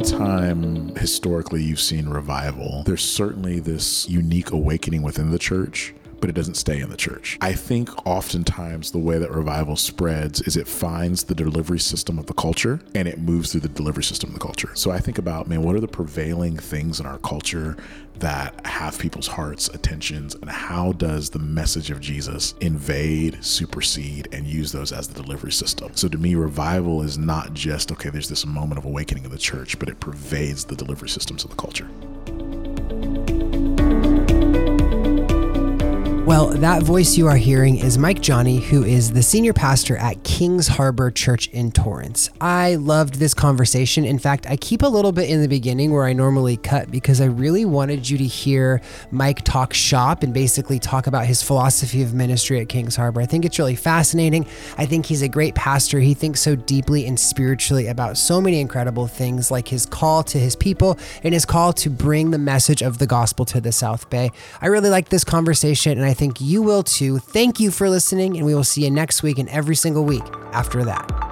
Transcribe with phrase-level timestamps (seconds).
[0.00, 6.34] anytime historically you've seen revival, there's certainly this unique awakening within the church but it
[6.34, 7.38] doesn't stay in the church.
[7.40, 12.26] I think oftentimes the way that revival spreads is it finds the delivery system of
[12.26, 14.70] the culture and it moves through the delivery system of the culture.
[14.74, 17.76] So I think about, man, what are the prevailing things in our culture
[18.18, 24.46] that have people's hearts, attentions, and how does the message of Jesus invade, supersede, and
[24.46, 25.90] use those as the delivery system?
[25.94, 29.38] So to me, revival is not just, okay, there's this moment of awakening in the
[29.38, 31.88] church, but it pervades the delivery systems of the culture.
[36.30, 40.22] Well, that voice you are hearing is Mike Dsane, who is the senior pastor at
[40.22, 42.30] Kings Harbor Church in Torrance.
[42.40, 44.04] I loved this conversation.
[44.04, 47.20] In fact, I keep a little bit in the beginning where I normally cut because
[47.20, 48.80] I really wanted you to hear
[49.10, 53.20] Mike talk shop and basically talk about his philosophy of ministry at Kings Harbor.
[53.20, 54.46] I think it's really fascinating.
[54.78, 55.98] I think he's a great pastor.
[55.98, 60.38] He thinks so deeply and spiritually about so many incredible things, like his call to
[60.38, 64.08] his people and his call to bring the message of the gospel to the South
[64.10, 64.30] Bay.
[64.60, 67.18] I really like this conversation, and I think you will too.
[67.18, 70.22] Thank you for listening, and we will see you next week and every single week
[70.52, 71.29] after that.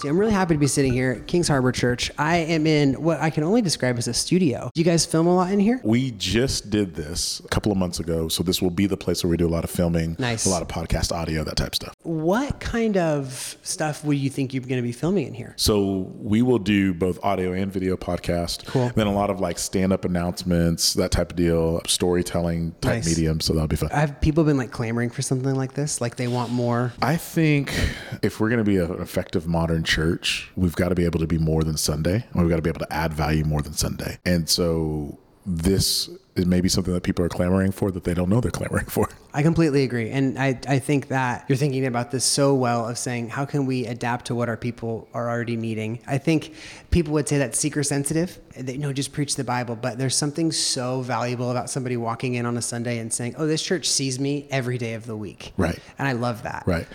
[0.00, 2.10] See, I'm really happy to be sitting here at Kings Harbor Church.
[2.16, 4.70] I am in what I can only describe as a studio.
[4.74, 5.78] Do you guys film a lot in here?
[5.84, 9.22] We just did this a couple of months ago, so this will be the place
[9.22, 10.46] where we do a lot of filming, Nice.
[10.46, 11.94] a lot of podcast audio, that type of stuff.
[12.02, 15.52] What kind of stuff would you think you're going to be filming in here?
[15.58, 18.64] So we will do both audio and video podcast.
[18.64, 18.90] Cool.
[18.94, 23.06] Then a lot of like stand-up announcements, that type of deal, storytelling type Nice.
[23.06, 23.40] medium.
[23.40, 23.90] So that'll be fun.
[23.90, 26.00] Have people been like clamoring for something like this?
[26.00, 26.94] Like they want more?
[27.02, 27.74] I think
[28.22, 31.26] if we're going to be an effective modern church, we've got to be able to
[31.26, 32.24] be more than Sunday.
[32.34, 34.18] We've got to be able to add value more than Sunday.
[34.24, 36.08] And so this
[36.40, 39.08] is maybe something that people are clamoring for that they don't know they're clamoring for.
[39.34, 40.10] I completely agree.
[40.10, 43.64] And I, I think that you're thinking about this so well of saying, how can
[43.64, 46.00] we adapt to what our people are already needing?
[46.06, 46.54] I think
[46.90, 48.38] people would say that's seeker sensitive.
[48.56, 49.76] They, know, just preach the Bible.
[49.76, 53.46] But there's something so valuable about somebody walking in on a Sunday and saying, oh,
[53.46, 55.52] this church sees me every day of the week.
[55.56, 55.78] Right.
[55.98, 56.64] And I love that.
[56.66, 56.88] Right.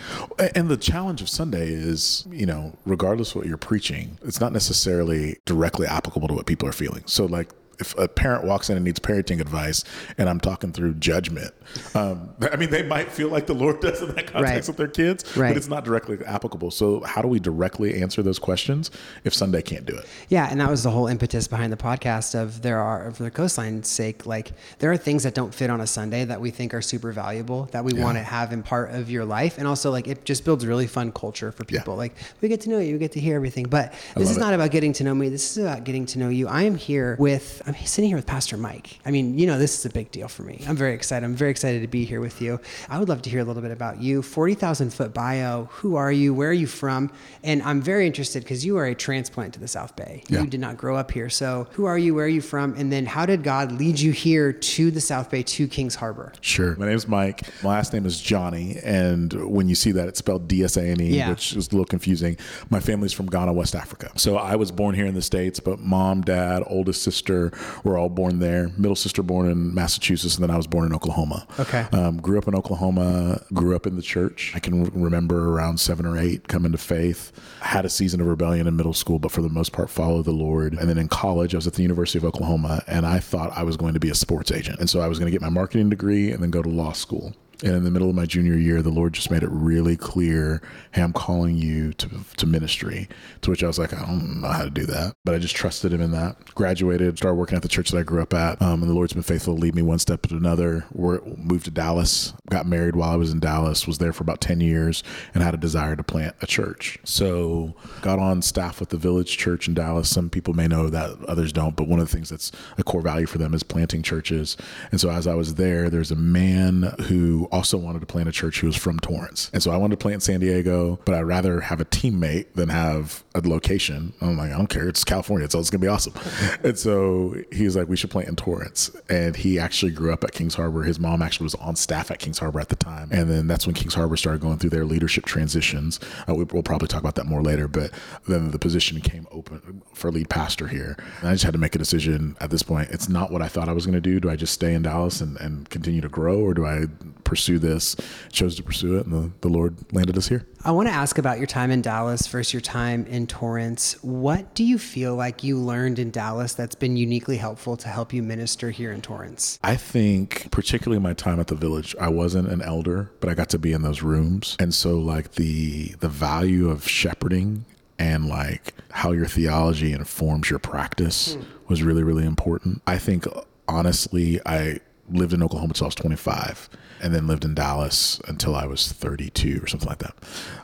[0.54, 4.52] And the challenge of Sunday is, you know, regardless of what you're preaching, it's not
[4.52, 7.02] necessarily directly applicable to what people are feeling.
[7.06, 9.84] So, like, if a parent walks in and needs parenting advice
[10.18, 11.52] and I'm talking through judgment,
[11.94, 14.66] um, I mean, they might feel like the Lord does in that context Right.
[14.68, 15.48] with their kids, Right.
[15.50, 16.70] but it's not directly applicable.
[16.70, 18.90] So, how do we directly answer those questions
[19.24, 20.06] if Sunday can't do it?
[20.28, 23.30] Yeah, and that was the whole impetus behind the podcast of there are for the
[23.30, 26.72] coastline's sake, like there are things that don't fit on a Sunday that we think
[26.74, 29.58] are super valuable that we want to have in part of your life.
[29.58, 31.80] And also like it just builds really fun culture for Yeah.
[31.80, 31.96] people.
[31.96, 33.66] Like we get to know you, we get to hear everything.
[33.68, 34.40] But this is it.
[34.40, 35.28] not about getting to know me.
[35.28, 36.48] This is about getting to know you.
[36.48, 39.00] I am here with I'm sitting here with Pastor Mike.
[39.04, 40.62] I mean, you know, this is a big deal for me.
[40.68, 41.24] I'm very excited.
[41.24, 42.60] I'm very excited to be here with you.
[42.88, 44.22] I would love to hear a little bit about you.
[44.22, 45.64] 40,000 foot bio.
[45.72, 46.32] Who are you?
[46.32, 47.10] Where are you from?
[47.42, 50.22] And I'm very interested because you are a transplant to the South Bay.
[50.28, 50.42] Yeah.
[50.42, 51.28] You did not grow up here.
[51.28, 52.14] So who are you?
[52.14, 52.74] Where are you from?
[52.74, 56.32] And then how did God lead you here to the South Bay, to Kings Harbor?
[56.42, 56.76] Sure.
[56.76, 57.42] My name's Mike.
[57.64, 58.80] My last name is Dsane.
[58.84, 61.70] And when you see that, it's spelled D S A N E, which is a
[61.72, 62.36] little confusing.
[62.70, 64.12] My family's from Ghana, West Africa.
[64.14, 67.50] So I was born here in the States, but mom, dad, oldest sister
[67.84, 68.70] were all born there.
[68.76, 71.46] Middle sister born in Massachusetts, and then I was born in Oklahoma.
[71.58, 71.86] Okay.
[71.92, 74.52] Um, grew up in Oklahoma, grew up in the church.
[74.54, 77.32] I can remember around seven or eight coming to faith.
[77.60, 80.32] Had a season of rebellion in middle school, but for the most part, followed the
[80.32, 80.74] Lord.
[80.74, 83.62] And then in college, I was at the University of Oklahoma, and I thought I
[83.62, 84.80] was going to be a sports agent.
[84.80, 86.92] And so I was going to get my marketing degree and then go to law
[86.92, 87.34] school.
[87.62, 90.60] And in the middle of my junior year, the Lord just made it really clear,
[90.92, 93.08] hey, I'm calling you to, to ministry.
[93.42, 95.14] To which I was like, I don't know how to do that.
[95.24, 96.54] But I just trusted him in that.
[96.54, 98.60] Graduated, started working at the church that I grew up at.
[98.60, 100.84] Um, and the Lord's been faithful to lead me one step to another.
[100.92, 104.40] Wor- moved to Dallas, got married while I was in Dallas, was there for about
[104.42, 105.02] 10 years,
[105.32, 106.98] and had a desire to plant a church.
[107.04, 110.10] So got on staff with the Village Church in Dallas.
[110.10, 111.74] Some people may know that, others don't.
[111.74, 114.56] But one of the things that's a core value for them is planting churches.
[114.90, 118.32] And so as I was there, there's a man who also wanted to plant a
[118.32, 119.50] church who was from Torrance.
[119.52, 122.52] And so I wanted to plant in San Diego, but I'd rather have a teammate
[122.54, 124.12] than have a location.
[124.20, 124.88] I'm like, I don't care.
[124.88, 126.14] It's California, so it's gonna be awesome.
[126.64, 128.90] and so he was like, we should plant in Torrance.
[129.08, 130.82] And he actually grew up at Kings Harbor.
[130.82, 133.08] His mom actually was on staff at Kings Harbor at the time.
[133.12, 136.00] And then that's when Kings Harbor started going through their leadership transitions.
[136.28, 137.90] Uh, we, we'll probably talk about that more later, but
[138.28, 140.96] then the position came open for lead pastor here.
[141.20, 142.90] And I just had to make a decision at this point.
[142.90, 144.20] It's not what I thought I was going to do.
[144.20, 146.86] Do I just stay in Dallas and, and continue to grow, or do I
[147.24, 147.96] pursue this.
[148.32, 150.46] Chose to pursue it, and the, the Lord landed us here.
[150.64, 154.02] I want to ask about your time in Dallas versus your time in Torrance.
[154.02, 158.12] What do you feel like you learned in Dallas that's been uniquely helpful to help
[158.12, 159.60] you minister here in Torrance?
[159.62, 163.48] I think, particularly my time at the village, I wasn't an elder, but I got
[163.50, 167.64] to be in those rooms, and so like the the value of shepherding
[167.98, 171.42] and like how your theology informs your practice hmm.
[171.68, 172.82] was really really important.
[172.86, 173.26] I think
[173.68, 176.68] honestly, I lived in Oklahoma until I was 25
[177.02, 180.14] and then lived in Dallas until I was 32 or something like that.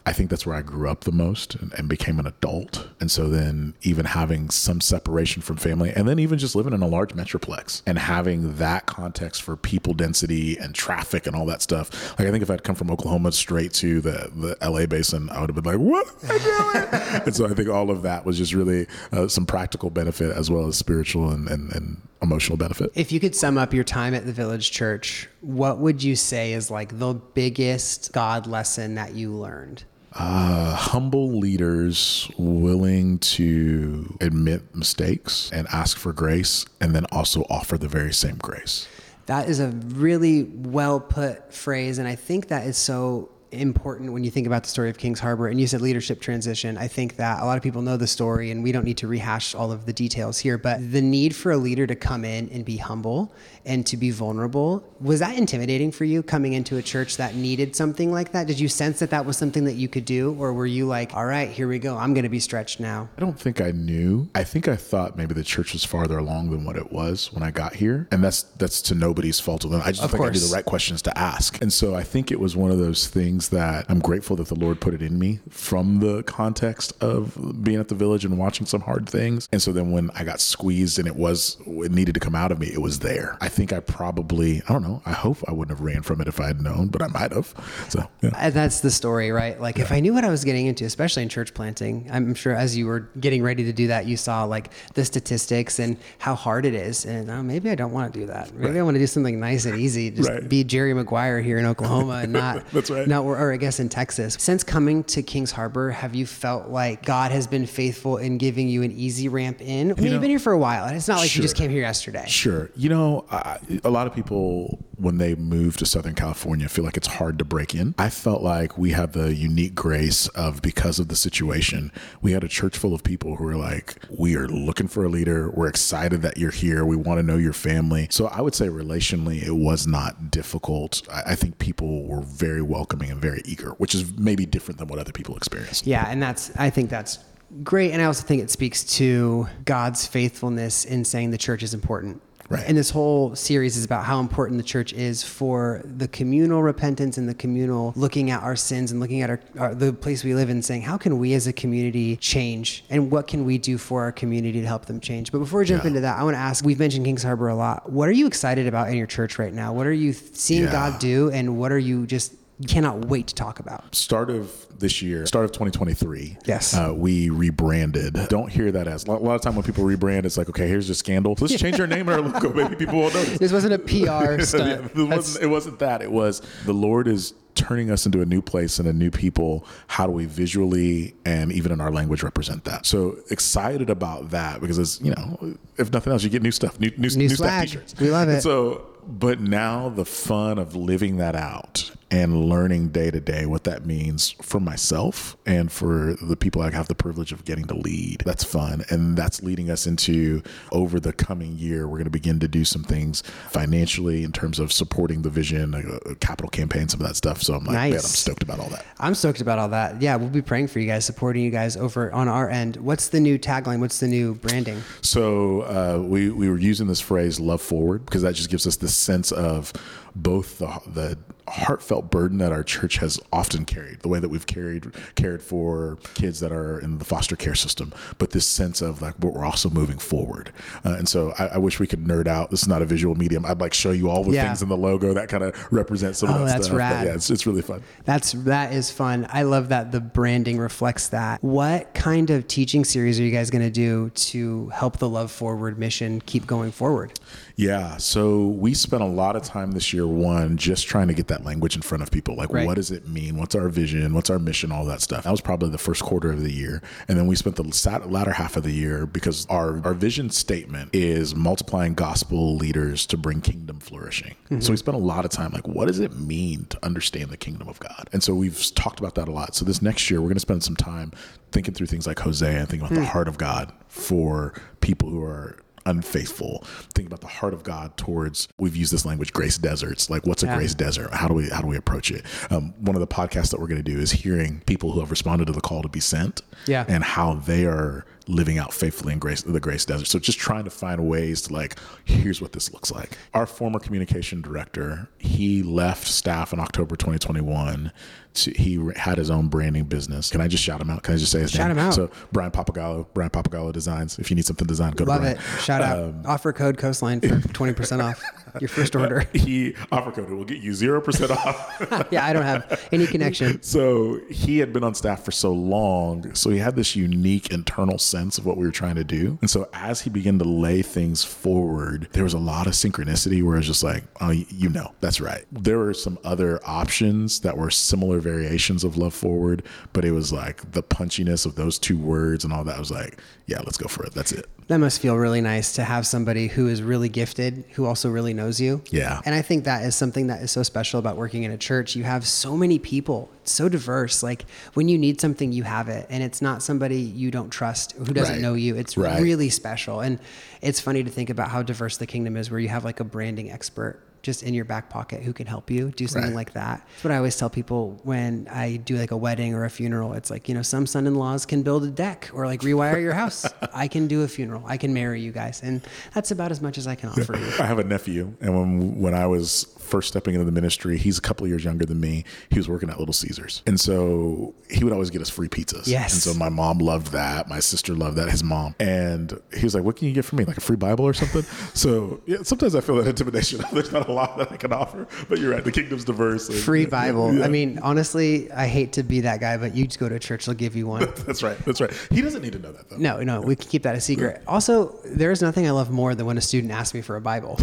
[0.04, 2.88] I think that's where I grew up the most and, and, became an adult.
[3.00, 6.82] And so then even having some separation from family and then even just living in
[6.82, 11.62] a large metroplex and having that context for people density and traffic and all that
[11.62, 12.18] stuff.
[12.18, 15.40] Like I think if I'd come from Oklahoma straight to the, the LA basin, I
[15.40, 16.06] would have been like, what
[17.26, 20.50] and so I think all of that was just really uh, some practical benefit as
[20.50, 22.90] well as spiritual and, and, and emotional benefit.
[22.94, 26.52] If you could sum up your time at the Village Church, what would you say
[26.52, 29.84] is like the biggest God lesson that you learned?
[30.14, 37.78] Uh, humble leaders willing to admit mistakes and ask for grace, and then also offer
[37.78, 38.86] the very same grace.
[39.26, 41.98] That is a really well put phrase.
[41.98, 45.20] And I think that is so important when you think about the story of Kings
[45.20, 45.48] Harbor.
[45.48, 46.76] And you said leadership transition.
[46.78, 49.06] I think that a lot of people know the story, and we don't need to
[49.06, 50.58] rehash all of the details here.
[50.58, 53.32] But the need for a leader to come in and be humble
[53.64, 57.76] and to be vulnerable was that intimidating for you coming into a church that needed
[57.76, 58.46] something like that?
[58.46, 61.14] Did you sense that that was something that you could do, or were you like,
[61.14, 63.08] all right, here we go, I'm going to be stretched now?
[63.16, 64.28] I don't think I knew.
[64.34, 67.42] I think I thought maybe the church was farther along than what it was when
[67.42, 69.64] I got here, and that's that's to nobody's fault.
[69.64, 70.36] I just of think course.
[70.36, 72.78] I knew the right questions to ask, and so I think it was one of
[72.78, 76.92] those things that I'm grateful that the Lord put it in me from the context
[77.02, 80.24] of being at the village and watching some hard things, and so then when I
[80.24, 83.36] got squeezed and it was it needed to come out of me, it was there.
[83.40, 85.02] I think I probably I don't know.
[85.04, 87.32] I hope I wouldn't have ran from it if I had known, but I might
[87.32, 87.54] have.
[87.88, 88.30] So yeah.
[88.34, 89.60] Uh, that's the story, right?
[89.60, 89.84] Like yeah.
[89.84, 92.76] if I knew what I was getting into, especially in church planting, I'm sure as
[92.76, 96.66] you were getting ready to do that, you saw like the statistics and how hard
[96.66, 98.52] it is, and oh, maybe I don't want to do that.
[98.54, 98.78] Maybe right.
[98.78, 100.48] I want to do something nice and easy, just right.
[100.48, 103.06] be Jerry Maguire here in Oklahoma and not that's right.
[103.06, 104.36] Not or, or I guess in Texas.
[104.38, 108.68] Since coming to Kings Harbor, have you felt like God has been faithful in giving
[108.68, 109.92] you an easy ramp in?
[109.92, 111.40] I mean, you have been here for a while, and it's not like sure.
[111.40, 112.24] you just came here yesterday.
[112.26, 112.70] Sure.
[112.76, 116.96] You know, I, a lot of people when they move to Southern California feel like
[116.96, 117.94] it's hard to break in.
[117.98, 121.90] I felt like we had the unique grace of because of the situation,
[122.20, 125.08] we had a church full of people who were like, we are looking for a
[125.08, 125.50] leader.
[125.50, 126.84] We're excited that you're here.
[126.84, 128.06] We want to know your family.
[128.10, 131.02] So I would say relationally, it was not difficult.
[131.10, 134.88] I, I think people were very welcoming and very eager, which is maybe different than
[134.88, 135.86] what other people experienced.
[135.86, 136.06] Yeah.
[136.08, 137.18] And that's, I think that's
[137.62, 137.92] great.
[137.92, 142.20] And I also think it speaks to God's faithfulness in saying the church is important
[142.52, 142.64] Right.
[142.66, 147.16] And this whole series is about how important the church is for the communal repentance
[147.16, 150.34] and the communal looking at our sins and looking at our, our, the place we
[150.34, 153.78] live in, saying how can we as a community change and what can we do
[153.78, 155.32] for our community to help them change.
[155.32, 155.88] But before we jump yeah.
[155.88, 156.62] into that, I want to ask.
[156.62, 157.90] We've mentioned Kings Harbor a lot.
[157.90, 159.72] What are you excited about in your church right now?
[159.72, 160.72] What are you seeing yeah.
[160.72, 162.34] God do, and what are you just
[162.68, 163.94] cannot wait to talk about.
[163.94, 166.38] Start of this year, start of 2023.
[166.46, 166.74] Yes.
[166.74, 168.18] Uh, we rebranded.
[168.28, 170.90] Don't hear that as a lot of time when people rebrand, it's like, okay, here's
[170.90, 171.36] a scandal.
[171.40, 172.52] Let's change our name and our logo.
[172.52, 173.38] Maybe people won't notice.
[173.38, 174.92] This wasn't a PR stunt.
[174.94, 176.02] yeah, it, wasn't, it wasn't that.
[176.02, 179.66] It was the Lord is turning us into a new place and a new people.
[179.86, 182.86] How do we visually and even in our language represent that?
[182.86, 186.80] So excited about that because it's, you know, if nothing else, you get new stuff,
[186.80, 187.94] new, new, new, new stuff t-shirts.
[188.00, 188.34] We love it.
[188.34, 193.46] And so, but now the fun of living that out and learning day to day
[193.46, 197.64] what that means for myself and for the people I have the privilege of getting
[197.64, 198.22] to lead.
[198.26, 198.84] That's fun.
[198.90, 202.66] And that's leading us into over the coming year, we're going to begin to do
[202.66, 207.16] some things financially in terms of supporting the vision, a, capital campaign, some of that
[207.16, 207.42] stuff.
[207.42, 207.92] So I'm like, nice.
[207.92, 208.84] man, I'm stoked about all that.
[209.00, 210.02] I'm stoked about all that.
[210.02, 212.76] Yeah, we'll be praying for you guys, supporting you guys over on our end.
[212.76, 213.80] What's the new tagline?
[213.80, 214.82] What's the new branding?
[215.00, 218.76] So uh, we, we were using this phrase love forward because that just gives us
[218.76, 219.72] the sense of
[220.14, 221.18] both the, the
[221.48, 225.98] heartfelt burden that our church has often carried, the way that we've carried cared for
[226.14, 229.44] kids that are in the foster care system, but this sense of like, but we're
[229.44, 230.52] also moving forward.
[230.84, 232.50] Uh, and so I, I, wish we could nerd out.
[232.50, 233.44] This is not a visual medium.
[233.44, 234.46] I'd like show you all the yeah.
[234.46, 236.78] things in the logo that kind of represents some oh, of that that's stuff.
[236.78, 237.00] Rad.
[237.00, 237.82] But yeah, it's, it's really fun.
[238.04, 239.26] That's that is fun.
[239.30, 241.42] I love that the branding reflects that.
[241.42, 245.30] What kind of teaching series are you guys going to do to help the Love
[245.30, 247.12] Forward mission keep going forward?
[247.62, 247.96] Yeah.
[247.96, 251.44] So we spent a lot of time this year, one, just trying to get that
[251.44, 252.36] language in front of people.
[252.36, 252.66] Like, Right.
[252.66, 253.36] what does it mean?
[253.36, 254.14] What's our vision?
[254.14, 254.72] What's our mission?
[254.72, 255.24] All that stuff.
[255.24, 256.82] That was probably the first quarter of the year.
[257.08, 257.62] And then we spent the
[258.08, 263.16] latter half of the year because our, our vision statement is multiplying gospel leaders to
[263.16, 264.34] bring kingdom flourishing.
[264.48, 264.74] So we mm-hmm.
[264.76, 267.78] spent a lot of time like, what does it mean to understand the kingdom of
[267.78, 268.08] God?
[268.12, 269.54] And so we've talked about that a lot.
[269.54, 271.12] So this next year, we're going to spend some time
[271.52, 273.12] thinking through things like Hosea and thinking about the hmm.
[273.12, 276.64] heart of God for people who are unfaithful.
[276.94, 278.48] Think about the heart of God towards.
[278.58, 280.10] We've used this language, grace deserts.
[280.10, 280.56] Like, what's a Yeah.
[280.56, 281.12] grace desert?
[281.14, 282.24] How do we how do we approach it?
[282.50, 285.10] Um, one of the podcasts that we're going to do is hearing people who have
[285.10, 286.84] responded to the call to be sent, Yeah.
[286.88, 290.06] and how they are living out faithfully in grace the grace desert.
[290.06, 293.16] So just trying to find ways to like, here's what this looks like.
[293.34, 297.92] Our former communication director, he left staff in October 2021.
[298.34, 300.30] To, he had his own branding business.
[300.30, 301.02] Can I just shout him out?
[301.02, 301.76] Can I just say his Shout name?
[301.78, 301.92] him out.
[301.94, 304.18] So Brian Papagallo, Brian Papagallo Designs.
[304.18, 305.36] If you need something designed, go Love to Brian.
[305.36, 305.60] it.
[305.60, 305.98] Shout out.
[306.02, 308.22] Um, Offer code Coastline for 20% off
[308.60, 309.28] your first order.
[309.42, 312.08] He offer code will get you zero percent off.
[312.12, 313.60] yeah, I don't have any connection.
[313.62, 317.98] so he had been on staff for so long, so he had this unique internal
[317.98, 319.38] sense of what we were trying to do.
[319.40, 323.42] And so as he began to lay things forward, there was a lot of synchronicity
[323.42, 325.44] where it's just like, oh, you know, that's right.
[325.50, 330.32] There were some other options that were similar variations of love forward, but it was
[330.32, 332.76] like the punchiness of those two words and all that.
[332.76, 334.14] I was like, yeah, let's go for it.
[334.14, 334.48] That's it.
[334.72, 338.32] That must feel really nice to have somebody who is really gifted, who also really
[338.32, 338.82] knows you.
[338.90, 339.20] Yeah.
[339.26, 341.94] And I think that is something that is so special about working in a church.
[341.94, 344.22] You have so many people, it's so diverse.
[344.22, 346.06] Like when you need something, you have it.
[346.08, 348.40] And it's not somebody you don't trust who doesn't Right.
[348.40, 348.74] know you.
[348.74, 349.20] It's Right.
[349.20, 350.00] really special.
[350.00, 350.18] And
[350.62, 353.04] it's funny to think about how diverse the kingdom is, where you have like a
[353.04, 356.36] branding expert just in your back pocket who can help you do something Right.
[356.36, 356.86] like that.
[356.88, 360.12] That's what I always tell people when I do like a wedding or a funeral.
[360.14, 363.00] It's like, you know, some son in laws can build a deck or like rewire
[363.00, 363.44] your house.
[363.74, 364.62] I can do a funeral.
[364.66, 365.60] I can marry you guys.
[365.62, 365.80] And
[366.14, 367.46] that's about as much as I can offer you.
[367.58, 371.18] I have a nephew, and when when I was first stepping into the ministry, he's
[371.18, 372.24] a couple of years younger than me.
[372.50, 375.86] He was working at Little Caesars, and so he would always get us free pizzas.
[375.86, 376.12] Yes.
[376.12, 377.48] And so my mom loved that.
[377.48, 378.30] My sister loved that.
[378.30, 380.44] His mom, and he was like, "What can you get for me?
[380.44, 381.42] Like a free Bible or something?"
[381.74, 383.62] so yeah, sometimes I feel that intimidation.
[383.72, 385.64] There's not a lot that I can offer, but you're right.
[385.64, 386.48] The kingdom's diverse.
[386.48, 387.34] and- Free Bible.
[387.34, 387.44] yeah.
[387.44, 390.46] I mean, honestly, I hate to be that guy, but you just go to church,
[390.46, 391.00] they'll give you one.
[391.26, 391.58] that's right.
[391.64, 391.92] That's right.
[392.10, 392.96] He doesn't need to know that though.
[392.96, 394.42] No, no, we can keep that a secret.
[394.46, 397.58] Also, there's nothing I love more than when a student asks me for a Bible.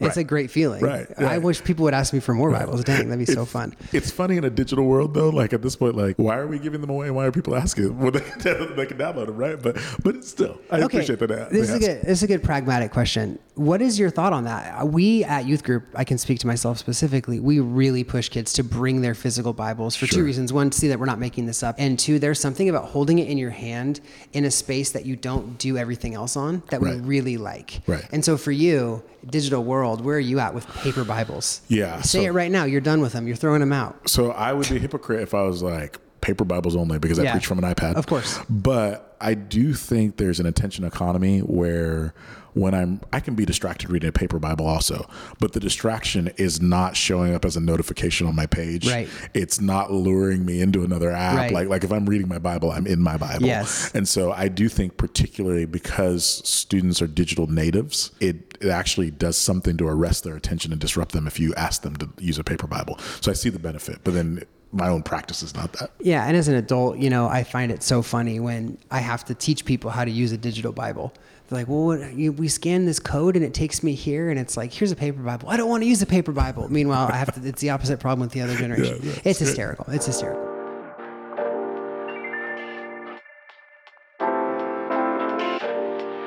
[0.00, 0.22] It's Right.
[0.22, 0.82] a great feeling.
[0.82, 2.84] Right, I wish people would ask me for more Bibles.
[2.84, 3.74] Dang, that'd be so fun.
[3.92, 5.28] It's funny in a digital world though.
[5.28, 7.10] Like at this point, like why are we giving them away?
[7.10, 7.70] Why are people asking?
[8.00, 9.60] Well, they, can- they can download them, right?
[9.60, 11.50] But but still, I appreciate that.
[11.50, 12.02] This is a good.
[12.02, 13.38] This is a good pragmatic question.
[13.56, 14.88] What is your thought on that?
[14.88, 17.40] We at youth group, I can speak to myself specifically.
[17.40, 20.50] We really push kids to bring their physical Bibles for two reasons.
[20.50, 23.18] One, to see that we're not making this up, and two, there's something about holding
[23.18, 24.00] it in your hand
[24.32, 27.80] in a space that you don't do everything else on that we really like.
[27.86, 28.06] Right.
[28.12, 31.60] And so for you, digital world, where are you at with paper Bibles?
[31.68, 32.64] Yeah, Say so- it right now.
[32.64, 33.26] You're done with them.
[33.26, 34.08] You're throwing them out.
[34.08, 37.24] So I would be a hypocrite if I was like paper Bibles only because I
[37.24, 37.32] Yeah.
[37.32, 37.94] preach from an iPad.
[37.94, 38.38] Of course.
[38.50, 42.14] But I do think there's an attention economy where
[42.54, 46.60] when I'm I can be distracted reading a paper Bible also, but the distraction is
[46.60, 48.88] not showing up as a notification on my page.
[48.88, 49.08] Right.
[49.34, 51.36] It's not luring me into another app.
[51.36, 51.52] Right.
[51.52, 53.46] Like like if I'm reading my Bible, I'm in my Bible.
[53.46, 53.92] Yes.
[53.94, 59.36] And so I do think particularly because students are digital natives, it, it actually does
[59.36, 62.44] something to arrest their attention and disrupt them if you ask them to use a
[62.44, 62.98] paper Bible.
[63.20, 65.90] So I see the benefit, but then my own practice is not that.
[66.00, 69.24] Yeah, and as an adult, you know, I find it so funny when I have
[69.26, 71.12] to teach people how to use a digital Bible.
[71.48, 74.38] They're like, "Well, what, you, we scan this code and it takes me here, and
[74.38, 75.48] it's like, here's a paper Bible.
[75.48, 77.48] I don't want to use a paper Bible." Meanwhile, I have to.
[77.48, 79.00] It's the opposite problem with the other generation.
[79.02, 79.86] yeah, it's hysterical.
[79.88, 80.49] It's hysterical.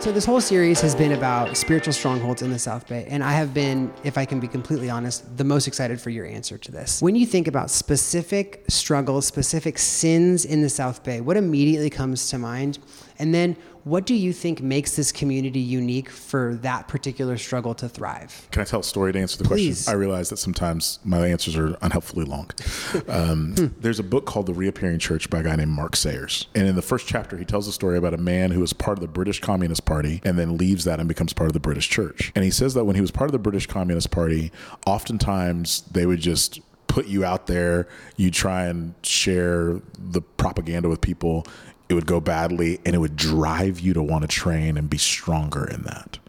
[0.04, 3.32] So this whole series has been about spiritual strongholds in the South Bay, and I
[3.32, 6.72] have been, if I can be completely honest, the most excited for your answer to
[6.74, 7.02] this.
[7.02, 12.30] When you think about specific struggles, specific sins in the South Bay, what immediately comes
[12.32, 12.80] to mind?
[13.18, 17.90] And then what do you think makes this community unique for that particular struggle to
[17.90, 18.48] thrive?
[18.52, 19.84] Can I tell a story to answer the Please.
[19.84, 19.94] question?
[19.94, 22.50] I realize that sometimes my answers are unhelpfully long.
[23.08, 26.48] Um, There's a book called The Reappearing Church by a guy named Mark Sayers.
[26.56, 28.98] And in the first chapter, he tells a story about a man who was part
[28.98, 31.90] of the British Communist Party and then leaves that and becomes part of the British
[31.90, 32.32] Church.
[32.36, 34.52] And he says that when he was part of the British Communist Party,
[34.86, 36.62] oftentimes they would just
[36.94, 37.88] put you out there,
[38.18, 41.44] you try and share the propaganda with people,
[41.90, 44.98] it would go badly and it would drive you to want to train and be
[44.98, 46.20] stronger in that.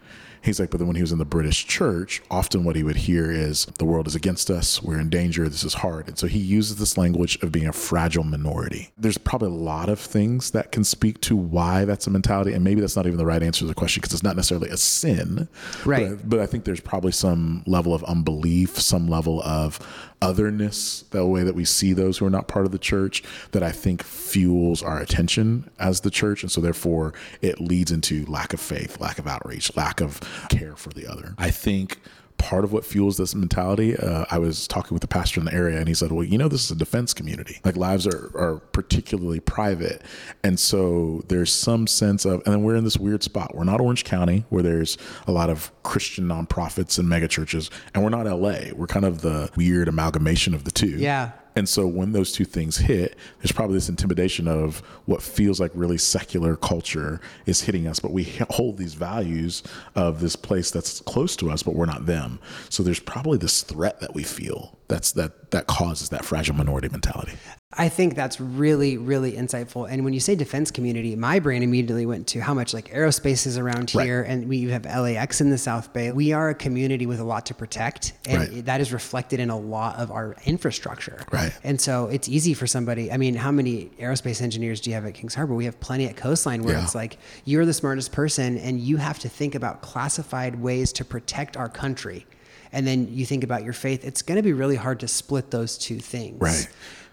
[0.45, 2.97] He's like, but then when he was in the British church, often what he would
[2.97, 6.07] hear is, the world is against us, we're in danger, this is hard.
[6.07, 8.91] And so he uses this language of being a fragile minority.
[8.95, 12.53] There's probably a lot of things that can speak to why that's a mentality.
[12.53, 14.69] And maybe that's not even the right answer to the question because it's not necessarily
[14.69, 15.49] a sin.
[15.83, 16.09] Right.
[16.09, 19.79] But, but I think there's probably some level of unbelief, some level of
[20.21, 23.63] otherness, the way that we see those who are not part of the church, that
[23.63, 26.43] I think fuels our attention as the church.
[26.43, 30.19] And so therefore it leads into lack of faith, lack of outreach, lack of
[30.49, 31.35] care for the other.
[31.37, 31.99] I think
[32.37, 33.95] part of what fuels this mentality.
[33.95, 36.37] Uh, I was talking with the pastor in the area, and he said, "Well, you
[36.37, 37.59] know, this is a defense community.
[37.63, 40.01] Like lives are are particularly private,
[40.43, 42.41] and so there's some sense of.
[42.45, 43.55] And then we're in this weird spot.
[43.55, 48.09] We're not Orange County, where there's a lot of Christian nonprofits and megachurches, and we're
[48.09, 48.73] not LA.
[48.75, 50.97] We're kind of the weird amalgamation of the two.
[50.97, 51.31] Yeah.
[51.55, 55.71] And so when those two things hit, there's probably this intimidation of what feels like
[55.73, 59.63] really secular culture is hitting us, but we hold these values
[59.95, 62.39] of this place that's close to us, but we're not them.
[62.69, 66.89] So there's probably this threat that we feel that's that that causes that fragile minority
[66.89, 67.33] mentality.
[67.77, 69.89] I think that's really, really insightful.
[69.89, 73.45] And when you say defense community, my brain immediately went to how much like aerospace
[73.45, 74.29] is around here, right.
[74.29, 76.11] and we have LAX in the South Bay.
[76.11, 78.65] We are a community with a lot to protect, and right.
[78.65, 81.19] that is reflected in a lot of our infrastructure.
[81.31, 81.51] Right.
[81.63, 83.11] And so it's easy for somebody.
[83.11, 85.53] I mean, how many aerospace engineers do you have at Kings Harbor?
[85.53, 86.83] We have plenty at Coastline, where yeah.
[86.83, 91.03] it's like you're the smartest person, and you have to think about classified ways to
[91.05, 92.25] protect our country
[92.71, 95.49] and then you think about your faith, it's going to be really hard to split
[95.49, 96.41] those two things.
[96.41, 96.67] Right.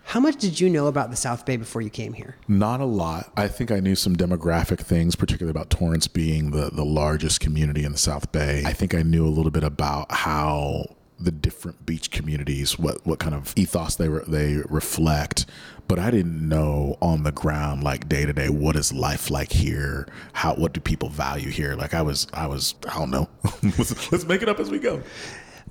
[0.05, 2.37] How much did you know about the South Bay before you came here?
[2.49, 3.33] Not a lot.
[3.37, 7.85] I think I knew some demographic things, particularly about Torrance being the, the largest community
[7.85, 8.63] in the South Bay.
[8.67, 13.19] I think I knew a little bit about how the different beach communities, what what
[13.21, 15.47] kind of ethos they re, they reflect,
[15.89, 19.53] but I didn't know on the ground, like day to day, what is life like
[19.53, 20.09] here?
[20.33, 21.75] How what do people value here?
[21.75, 23.29] Like I was I was I don't know.
[23.63, 25.03] let's, let's make it up as we go.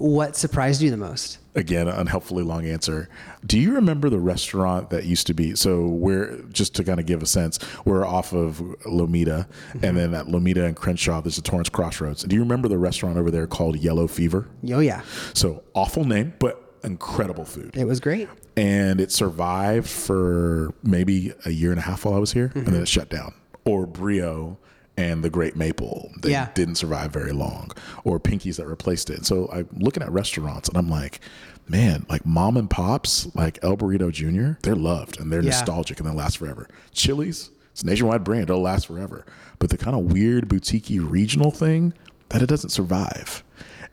[0.01, 1.37] What surprised you the most?
[1.53, 3.07] Again, unhelpfully long answer.
[3.45, 5.53] Do you remember the restaurant that used to be?
[5.53, 9.85] So we're just to kind of give a sense, we're off of Lomita, mm-hmm.
[9.85, 12.23] and then at Lomita and Crenshaw, there's a Torrance Crossroads.
[12.23, 14.47] Do you remember the restaurant over there called Yellow Fever?
[14.71, 15.03] Oh yeah.
[15.35, 17.77] So awful name, but incredible food.
[17.77, 18.27] It was great.
[18.57, 22.57] And it survived for maybe a year and a half while I was here, mm-hmm.
[22.57, 22.83] and then mm-hmm.
[22.83, 23.35] it shut down.
[23.65, 24.57] Or Brio
[25.01, 26.11] and the Great Maple.
[26.21, 26.49] They yeah.
[26.53, 27.71] didn't survive very long,
[28.03, 29.25] or Pinkies that replaced it.
[29.25, 31.19] So I'm looking at restaurants and I'm like,
[31.67, 35.49] man, like mom and pops, like El Burrito Jr., they're loved and they're yeah.
[35.49, 36.67] nostalgic and they last forever.
[36.91, 39.25] Chili's, it's a nationwide brand, it'll last forever.
[39.59, 41.93] But the kind of weird boutique regional thing,
[42.29, 43.43] that it doesn't survive.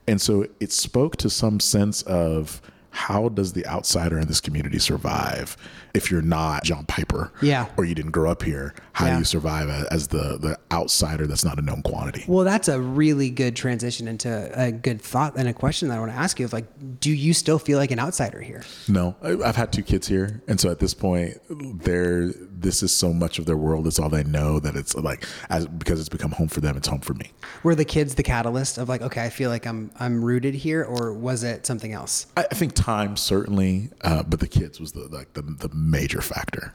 [0.07, 2.61] And so it spoke to some sense of
[2.91, 5.57] how does the outsider in this community survive
[5.99, 7.31] if you're not John Piper?
[7.42, 7.66] Yeah.
[7.77, 8.75] Or you didn't grow up here.
[8.92, 9.12] How yeah.
[9.14, 12.25] do you survive as the the outsider that's not a known quantity?
[12.27, 16.01] Well, that's a really good transition into a good thought and a question that I
[16.01, 16.66] want to ask you of like,
[17.01, 18.64] do you still feel like an outsider here?
[18.88, 19.14] No.
[19.22, 20.42] I've had two kids here.
[20.49, 21.37] And so at this point,
[21.83, 23.87] they're this is so much of their world.
[23.87, 26.88] It's all they know that it's like as because it's become home for them, it's
[26.88, 27.33] home for me.
[27.62, 30.85] Were the kids the catalyst of like, okay, I feel like I'm I'm rooted here,
[30.85, 32.27] or was it something else?
[32.37, 36.20] I, I think time certainly, uh, but the kids was the like the, the major
[36.20, 36.74] factor.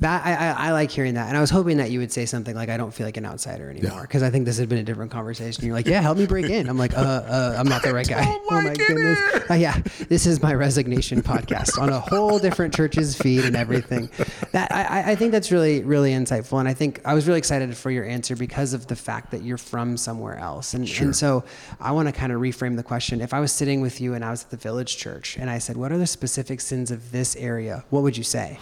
[0.00, 2.24] That I, I, I, like hearing that, and I was hoping that you would say
[2.24, 4.28] something like, "I don't feel like an outsider anymore," because yeah.
[4.28, 5.62] I think this had been a different conversation.
[5.66, 8.08] You're like, "Yeah, help me break in." I'm like, "Uh, uh I'm not the right
[8.08, 9.18] guy." oh my goodness!
[9.50, 14.08] Uh, yeah, this is my resignation podcast on a whole different church's feed and everything.
[14.52, 17.76] That I, I think that's really really insightful, and I think I was really excited
[17.76, 21.08] for your answer because of the fact that you're from somewhere else, and sure.
[21.08, 21.44] and so
[21.78, 23.20] I want to kind of reframe the question.
[23.20, 25.58] If I was sitting with you and I was at the Village Church and I
[25.58, 28.58] said, "What are the specific sins of this area?" What would you say?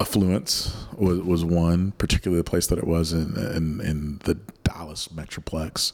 [0.00, 5.08] Affluence was, was one, particularly the place that it was in, in, in the Dallas
[5.08, 5.92] Metroplex.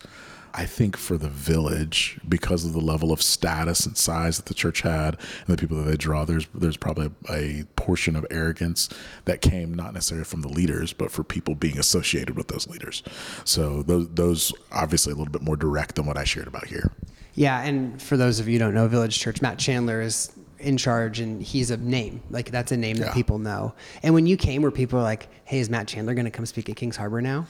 [0.56, 4.54] I think for the village, because of the level of status and size that the
[4.54, 8.88] church had and the people that they draw, there's there's probably a, portion of arrogance
[9.26, 13.02] that came not necessarily from the leaders, but for people being associated with those leaders.
[13.44, 16.90] So those those obviously a little bit more direct than what I shared about here.
[17.34, 20.76] Yeah, and for those of you who don't know Village Church, Matt Chandler is in
[20.76, 22.22] charge and he's a name.
[22.30, 23.74] Like that's a name that people know.
[24.02, 26.46] And when you came where people were like hey is matt chandler going to come
[26.46, 27.46] speak at kings harbor now?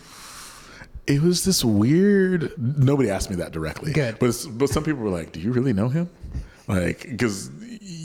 [1.06, 3.92] It was this weird nobody asked me that directly.
[3.92, 4.18] Good.
[4.18, 6.10] But, but some people were like do you really know him?
[6.68, 7.50] Like because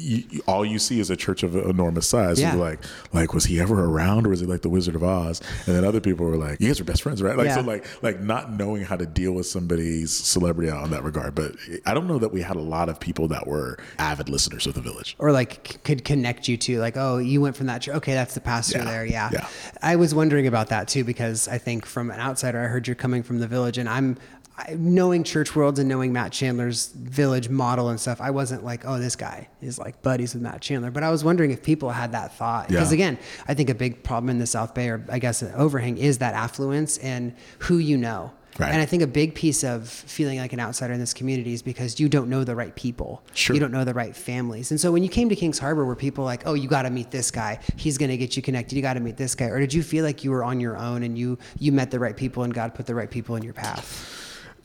[0.01, 2.39] you, all you see is a church of enormous size.
[2.39, 2.53] Yeah.
[2.53, 2.79] So like,
[3.13, 5.41] like, was he ever around, or was he like the Wizard of Oz?
[5.65, 7.55] And then other people were like, "You guys are best friends, right?" Like, yeah.
[7.55, 11.35] so like, like not knowing how to deal with somebody's celebrity on that regard.
[11.35, 14.67] But I don't know that we had a lot of people that were avid listeners
[14.67, 17.67] of the Village, or like c- could connect you to like, oh, you went from
[17.67, 17.95] that church.
[17.97, 18.85] Okay, that's the pastor yeah.
[18.85, 19.05] there.
[19.05, 19.29] Yeah.
[19.33, 19.47] yeah.
[19.81, 22.95] I was wondering about that too because I think from an outsider, I heard you're
[22.95, 24.17] coming from the Village, and I'm
[24.67, 28.83] I, knowing church worlds and knowing Matt Chandler's village model and stuff, I wasn't like,
[28.85, 30.91] oh, this guy is like buddies with Matt Chandler.
[30.91, 32.67] But I was wondering if people had that thought.
[32.67, 32.95] Because Yeah.
[32.95, 35.97] again, I think a big problem in the South Bay, or I guess an overhang,
[35.97, 38.31] is that affluence and who you know.
[38.59, 38.73] Right.
[38.73, 41.61] And I think a big piece of feeling like an outsider in this community is
[41.61, 43.23] because you don't know the right people.
[43.33, 43.53] Sure.
[43.55, 44.71] You don't know the right families.
[44.71, 46.89] And so when you came to Kings Harbor, were people like, oh, you got to
[46.89, 47.59] meet this guy.
[47.77, 48.75] He's going to get you connected.
[48.75, 49.45] You got to meet this guy.
[49.45, 51.99] Or did you feel like you were on your own and you you met the
[51.99, 54.20] right people and God put the right people in your path?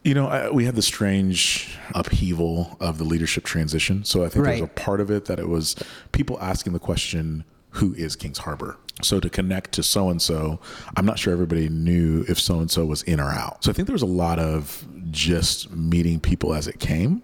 [0.07, 4.05] You know, I, we had the strange upheaval of the leadership transition.
[4.05, 5.75] So I think there's a part of it that it was
[6.13, 8.79] people asking the question, who is Kings Harbor?
[9.03, 10.61] So to connect to so and so,
[10.97, 13.65] I'm not sure everybody knew if so and so was in or out.
[13.65, 17.21] So I think there was a lot of just meeting people as it came.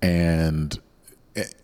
[0.00, 0.78] And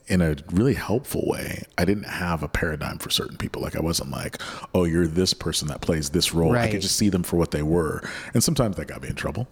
[0.07, 3.63] in a really helpful way, I didn't have a paradigm for certain people.
[3.63, 4.41] Like I wasn't like,
[4.75, 6.55] oh, you're this person that plays this role.
[6.57, 8.03] I could just see them for what they were.
[8.35, 9.49] And sometimes that got me in trouble.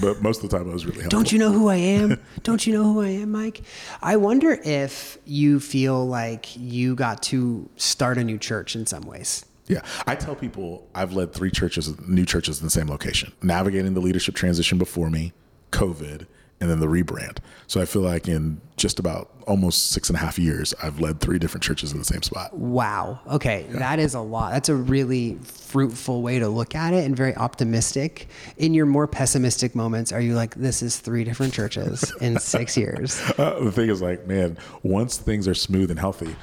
[0.00, 1.18] But most of the time I was really helpful.
[1.18, 2.20] Don't you know who I am?
[2.42, 3.62] Don't you know who I am, Mike?
[4.02, 9.02] I wonder if you feel like you got to start a new church in some
[9.02, 9.44] ways.
[9.68, 9.82] Yeah.
[10.06, 14.00] I tell people I've led three churches, new churches in the same location, navigating the
[14.00, 15.32] leadership transition before me,
[15.70, 16.26] COVID,
[16.62, 17.38] and then the rebrand.
[17.66, 21.20] So I feel like in just about almost six and a half years, I've led
[21.20, 22.56] three different churches in the same spot.
[22.56, 23.18] Wow.
[23.28, 23.66] Okay.
[23.70, 24.52] That is a lot.
[24.52, 28.28] That's a really fruitful way to look at it and very optimistic.
[28.58, 32.76] In your more pessimistic moments, are you like, this is three different churches in six
[32.82, 33.20] years?
[33.36, 36.36] Uh, the thing is, like, man, once things are smooth and healthy,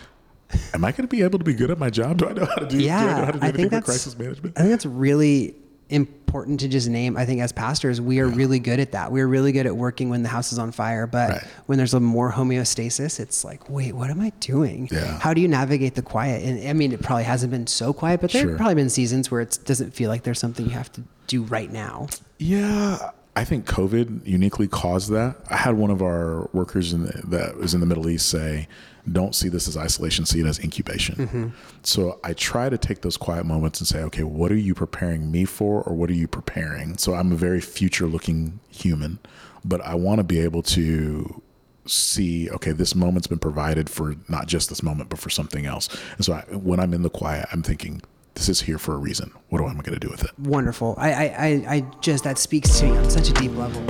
[0.74, 2.18] am I going to be able to be good at my job?
[2.18, 2.78] Do I know how to do?
[2.78, 3.26] do I know Yeah.
[3.26, 4.58] how to do I think that's, crisis management?
[4.58, 5.56] I think that's really
[5.90, 7.18] important to just name.
[7.18, 9.12] I think as pastors, we are really good at that.
[9.12, 11.44] We're really good at working when the house is on fire, but Right.
[11.66, 14.88] when there's a more homeostasis, it's like, wait, what am I doing?
[14.92, 15.20] Yeah.
[15.20, 16.44] How do you navigate the quiet?
[16.44, 18.52] And I mean, it probably hasn't been so quiet, but there Sure.
[18.52, 21.44] have probably been seasons where it doesn't feel like there's something you have to do
[21.44, 22.08] right now.
[22.38, 25.38] Yeah, I think COVID uniquely caused that.
[25.50, 28.68] I had one of our workers in the, that was in the Middle East say,
[29.10, 31.48] "Don't see this as isolation, see it as incubation." Mm-hmm.
[31.84, 35.32] So I try to take those quiet moments and say, "Okay, what are you preparing
[35.32, 39.20] me for, or what are you preparing?" So I'm a very future-looking human,
[39.64, 41.42] but I want to be able to
[41.86, 45.90] see okay this moment's been provided for not just this moment but for something else
[46.18, 48.04] and so I, when i'm in the quiet i'm thinking
[48.40, 50.96] this is here for a reason what am i going to do with it Wonderful.
[50.98, 53.82] I, I, I, just, that speaks to me on such a deep level.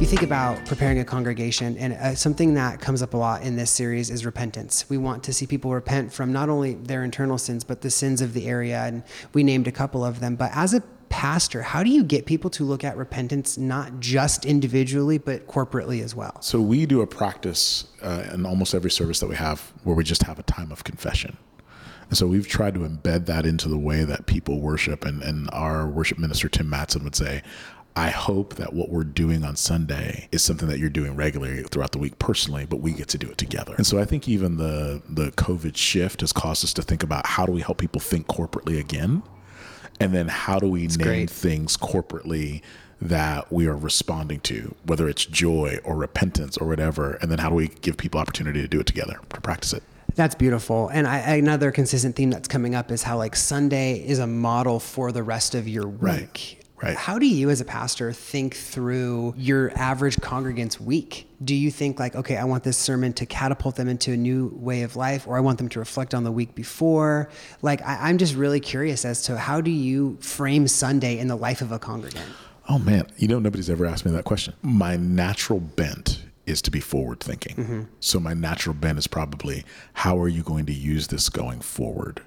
[0.00, 3.56] You think about preparing a congregation, and uh, something that comes up a lot in
[3.56, 4.88] this series is repentance.
[4.88, 8.20] We want to see people repent from not only their internal sins, but the sins
[8.20, 8.82] of the area.
[8.82, 10.36] And we named a couple of them.
[10.36, 10.82] But as a
[11.14, 16.02] pastor, how do you get people to look at repentance not just individually, but corporately
[16.02, 16.42] as well?
[16.42, 20.02] So we do a practice uh, in almost every service that we have where we
[20.02, 21.36] just have a time of confession.
[22.08, 25.04] And so we've tried to embed that into the way that people worship.
[25.04, 27.44] And, and our worship minister, Tim Matson, would say,
[27.94, 31.92] I hope that what we're doing on Sunday is something that you're doing regularly throughout
[31.92, 33.76] the week personally, but we get to do it together.
[33.76, 37.24] And so I think even the the COVID shift has caused us to think about
[37.24, 39.22] how do we help people think corporately again?
[40.00, 41.30] And then how do we name great.
[41.30, 42.62] things corporately
[43.00, 47.48] that we are responding to, whether it's joy or repentance or whatever, and then how
[47.48, 49.82] do we give people opportunity to do it together, to practice it?
[50.14, 50.88] That's beautiful.
[50.88, 54.78] And I, another consistent theme that's coming up is how like Sunday is a model
[54.78, 56.00] for the rest of your week.
[56.00, 56.96] Right, right.
[56.96, 61.28] How do you as a pastor think through your average congregant's week?
[61.42, 64.48] Do you think like, okay, I want this sermon to catapult them into a new
[64.54, 67.28] way of life, or I want them to reflect on the week before?
[67.62, 71.36] Like, I, I'm just really curious as to how do you frame Sunday in the
[71.36, 72.26] life of a congregant?
[72.68, 74.54] Oh man, you know, nobody's ever asked me that question.
[74.62, 77.56] My natural bent is to be forward thinking.
[77.56, 77.82] Mm-hmm.
[78.00, 82.22] So my natural bent is probably how are you going to use this going forward?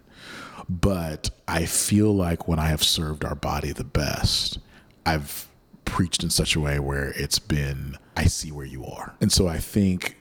[0.69, 4.59] But I feel like when I have served our body the best,
[5.05, 5.47] I've
[5.85, 9.15] preached in such a way where it's been, I see where you are.
[9.21, 10.17] And so I think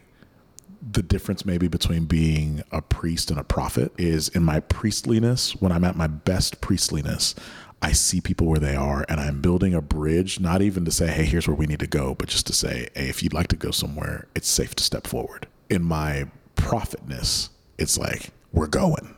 [0.88, 5.72] the difference maybe between being a priest and a prophet is in my priestliness, when
[5.72, 7.34] I'm at my best priestliness,
[7.82, 11.08] I see people where they are and I'm building a bridge, not even to say,
[11.08, 13.48] hey, here's where we need to go, but just to say, hey, if you'd like
[13.48, 15.48] to go somewhere, it's safe to step forward.
[15.68, 19.14] In my prophetness, it's like, we're going.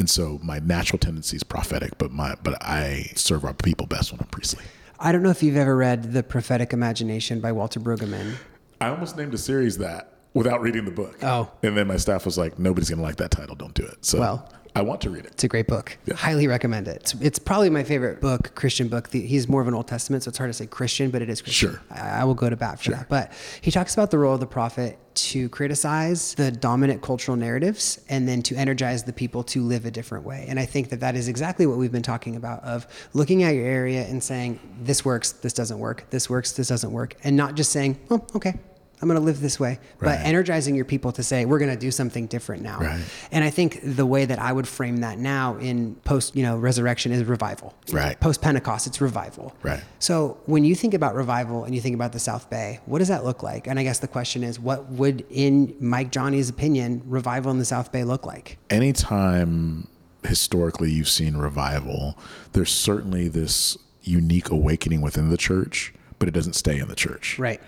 [0.00, 4.10] And so my natural tendency is prophetic, but my but I serve our people best
[4.10, 4.64] when I'm priestly.
[4.98, 8.36] I don't know if you've ever read The Prophetic Imagination by Walter Brueggemann.
[8.80, 11.18] I almost named a series that without reading the book.
[11.22, 11.50] Oh.
[11.62, 13.54] And then my staff was like, nobody's going to like that title.
[13.54, 14.02] Don't do it.
[14.02, 14.52] So Well.
[14.74, 15.32] I want to read it.
[15.32, 15.98] It's a great book.
[16.14, 16.96] Highly recommend it.
[16.96, 19.10] It's, it's probably my favorite book, Christian book.
[19.10, 21.28] The, he's more of an Old Testament, so it's hard to say Christian, but it
[21.28, 21.72] is Christian.
[21.72, 21.82] Sure.
[21.90, 23.08] I, I will go to bat for that.
[23.08, 28.00] But he talks about the role of the prophet to criticize the dominant cultural narratives
[28.08, 30.46] and then to energize the people to live a different way.
[30.48, 33.54] And I think that that is exactly what we've been talking about of looking at
[33.56, 37.36] your area and saying, this works, this doesn't work, this works, this doesn't work, and
[37.36, 38.54] not just saying, oh, okay,
[39.00, 41.76] I'm going to live this way, but energizing your people to say, we're going to
[41.76, 42.78] do something different now.
[42.78, 43.00] Right.
[43.32, 46.56] And I think the way that I would frame that now in post, you know,
[46.56, 47.74] resurrection is revival.
[47.92, 48.18] Right.
[48.20, 49.54] Post Pentecost, it's revival.
[49.62, 49.82] Right.
[49.98, 53.08] So when you think about revival and you think about the South Bay, what does
[53.08, 53.66] that look like?
[53.66, 57.64] And I guess the question is, what would, in Mike Dsane's opinion, revival in the
[57.64, 58.58] South Bay look like?
[58.70, 59.86] anytime
[60.24, 62.16] historically you've seen revival,
[62.52, 67.36] there's certainly this unique awakening within the church, but it doesn't stay in the church.
[67.38, 67.60] Right.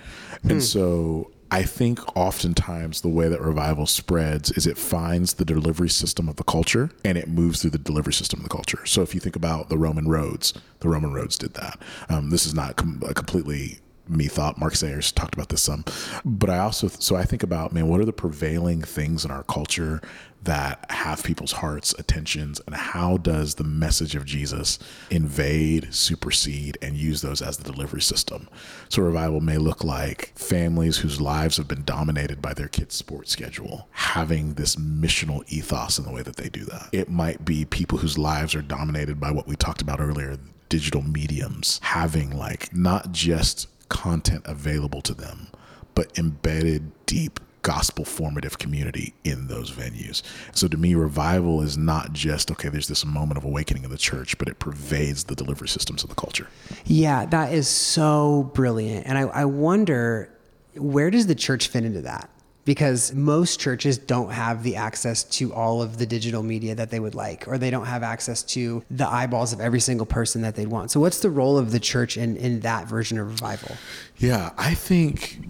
[0.45, 5.89] And so I think oftentimes the way that revival spreads is it finds the delivery
[5.89, 8.87] system of the culture and it moves through the delivery system of the culture.
[8.87, 11.79] So if you think about the Roman roads, the Roman roads did that.
[12.09, 14.59] Um, this is not com- a completely me thought.
[14.59, 15.85] Mark Sayers talked about this some,
[16.25, 19.45] but I also so I think about man, what are the prevailing things in our
[19.45, 20.01] culture
[20.45, 24.79] that have people's hearts, attentions, and how does the message of Jesus
[25.11, 28.49] invade, supersede, and use those as the delivery system?
[28.89, 33.31] So revival may look like families whose lives have been dominated by their kids' sports
[33.31, 36.89] schedule, having this missional ethos in the way that they do that.
[36.93, 41.03] It might be people whose lives are dominated by what we talked about earlier, digital
[41.03, 45.49] mediums, having like not just content available to them,
[45.95, 50.23] but embedded deep gospel formative community in those venues.
[50.53, 53.99] So to me, revival is not just, okay, there's this moment of awakening in the
[53.99, 56.49] church, but it pervades the delivery systems of the culture.
[56.85, 59.07] Yeah, that is so brilliant.
[59.07, 60.29] And I, I wonder
[60.77, 62.29] where does the church fit into that?
[62.65, 67.01] Because most churches don't have the access to all of the digital media that they
[67.01, 70.55] would like, or they don't have access to the eyeballs of every single person that
[70.55, 70.93] they'd want.
[70.93, 73.77] So, what's the role of the church in, in that version of revival?
[74.19, 75.41] Yeah, I think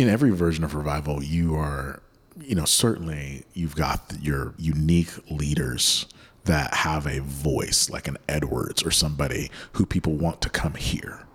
[0.00, 2.02] in every version of revival, you are,
[2.40, 6.06] you know, certainly you've got your unique leaders
[6.44, 11.26] that have a voice, like an Edwards or somebody who people want to come hear.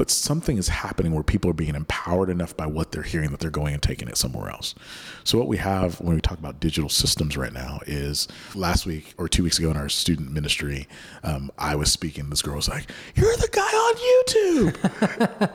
[0.00, 3.40] But something is happening where people are being empowered enough by what they're hearing that
[3.40, 4.74] they're going and taking it somewhere else.
[5.24, 9.12] So, what we have when we talk about digital systems right now is last week
[9.18, 10.88] or two weeks ago in our student ministry,
[11.22, 12.30] um, I was speaking.
[12.30, 13.94] This girl was like, You're the guy on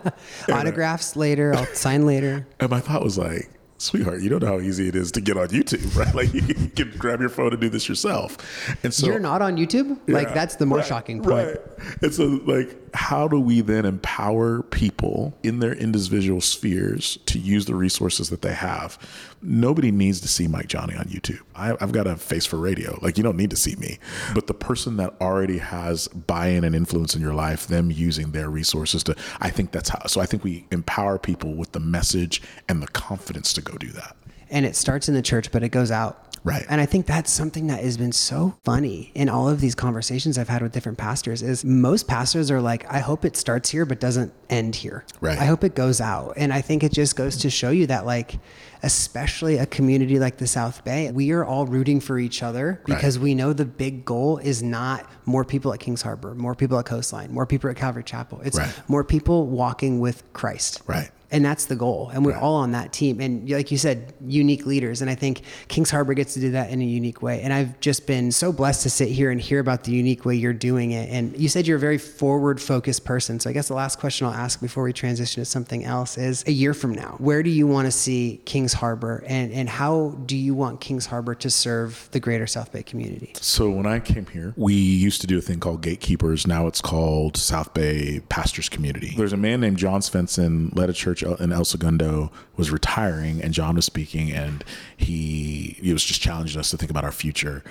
[0.05, 0.53] YouTube.
[0.53, 2.45] Autographs later, I'll sign later.
[2.59, 5.37] And my thought was like, sweetheart, you don't know how easy it is to get
[5.37, 6.13] on YouTube, right?
[6.15, 8.37] Like you can grab your phone and do this yourself.
[8.83, 9.99] And so You're not on YouTube?
[10.07, 11.47] like, that's the more right, shocking point.
[11.47, 11.57] Right.
[12.01, 17.65] And so, like, how do we then empower people in their individual spheres to use
[17.65, 18.97] the resources that they have?
[19.41, 21.41] Nobody needs to see Mike Dsane on YouTube.
[21.53, 22.97] I, I've got a face for radio.
[23.01, 23.99] Like, you don't need to see me.
[24.33, 28.31] But the person that already has buy in and influence in your life, them using
[28.31, 30.05] their resources to, I think that's how.
[30.07, 33.89] So, I think we empower people with the message and the confidence to go do
[33.91, 34.15] that.
[34.49, 36.21] and it starts in the church, but it goes out.
[36.43, 36.63] Right.
[36.69, 40.37] And I think that's something that has been so funny in all of these conversations
[40.37, 43.83] I've had with different pastors is most pastors are like, I hope it starts here,
[43.83, 45.03] but doesn't end here.
[45.21, 45.39] Right.
[45.39, 46.33] I hope it goes out.
[46.37, 48.35] And I think it just goes to show you that like,
[48.83, 53.17] especially a community like the South Bay, we are all rooting for each other because
[53.17, 56.85] we know the big goal is not more people at Kings Harbor, more people at
[56.85, 58.41] Coastline, more people at Calvary Chapel.
[58.43, 58.71] It's Right.
[58.87, 60.83] more people walking with Christ.
[60.85, 61.09] Right.
[61.31, 62.11] And that's the goal.
[62.13, 62.41] And we're Right.
[62.41, 63.19] all on that team.
[63.19, 65.01] And like you said, unique leaders.
[65.01, 67.41] And I think Kings Harbor gets to do that in a unique way.
[67.41, 70.35] And I've just been so blessed to sit here and hear about the unique way
[70.35, 71.09] you're doing it.
[71.09, 73.39] And you said you're a very forward focused person.
[73.39, 76.43] So I guess the last question I'll ask before we transition to something else is
[76.47, 80.17] a year from now, where do you want to see Kings Harbor and, and how
[80.25, 83.33] do you want Kings Harbor to serve the greater South Bay community?
[83.41, 86.45] So when I came here, we used to do a thing called Gatekeepers.
[86.47, 89.13] Now it's called South Bay Pastors Community.
[89.17, 93.53] There's a man named John Svensson, led a church in El Segundo, was retiring, and
[93.53, 94.63] John was speaking, and
[94.97, 97.63] he he was just challenging us to think about our future.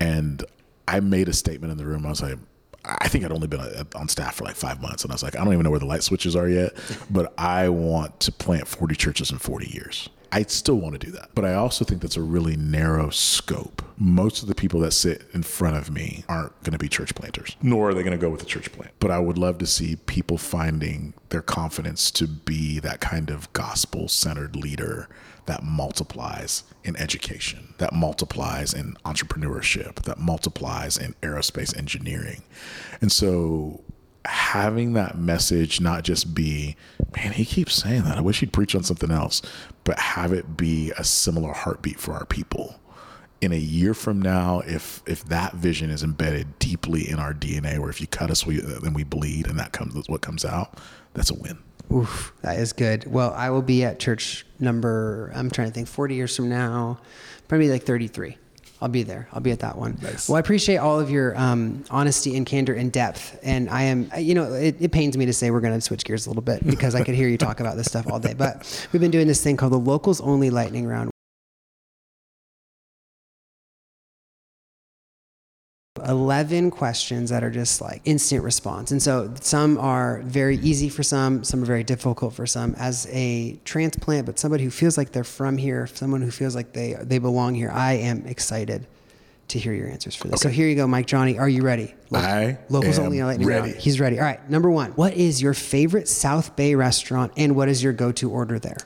[0.00, 0.44] And
[0.88, 2.04] I made a statement in the room.
[2.06, 2.38] I was like,
[2.84, 5.22] I think I'd only been uh, on staff for like five months, and I was
[5.22, 6.72] like, I don't even know where the light switches are yet,
[7.10, 10.08] but I want to plant 40 churches in 40 years.
[10.34, 11.28] I still want to do that.
[11.34, 13.82] But I also think that's a really narrow scope.
[13.98, 17.14] Most of the people that sit in front of me aren't going to be church
[17.14, 18.92] planters, nor are they going to go with the church plant.
[18.98, 23.52] But I would love to see people finding their confidence to be that kind of
[23.52, 25.08] gospel centered leader
[25.46, 32.42] that multiplies in education, that multiplies in entrepreneurship, that multiplies in aerospace engineering.
[33.00, 33.82] And so
[34.24, 36.76] having that message not just be,
[37.16, 38.18] man, he keeps saying that.
[38.18, 39.42] I wish he'd preach on something else,
[39.84, 42.78] but have it be a similar heartbeat for our people.
[43.40, 47.78] In a year from now, if if that vision is embedded deeply in our DNA,
[47.80, 50.78] where if you cut us, we then we bleed, and that comes what comes out,
[51.14, 51.58] that's a win.
[51.92, 53.04] Oof, that is good.
[53.10, 55.32] Well, I will be at church number.
[55.34, 55.88] I'm trying to think.
[55.88, 57.00] 40 years from now,
[57.48, 58.38] probably like 33.
[58.82, 59.28] I'll be there.
[59.32, 59.96] I'll be at that one.
[60.02, 60.28] Nice.
[60.28, 63.38] Well, I appreciate all of your um, honesty and candor and depth.
[63.44, 66.04] And I am, you know, it, it pains me to say we're going to switch
[66.04, 68.34] gears a little bit because I could hear you talk about this stuff all day.
[68.34, 71.11] But we've been doing this thing called the Locals Only Lightning Round.
[76.06, 78.90] 11 questions that are just like instant response.
[78.90, 82.74] And so some are very easy for some, some are very difficult for some.
[82.76, 86.72] As a transplant, but somebody who feels like they're from here, someone who feels like
[86.72, 88.86] they they belong here, I am excited
[89.48, 90.40] to hear your answers for this.
[90.40, 91.38] So here you go, Mike Dsane.
[91.38, 91.94] Are you ready?
[92.14, 93.72] I Locals am only lightning ready.
[93.72, 93.80] round.
[93.80, 94.18] He's ready.
[94.18, 94.48] All right.
[94.48, 94.92] Number one.
[94.92, 98.78] What is your favorite South Bay restaurant and what is your go-to order there?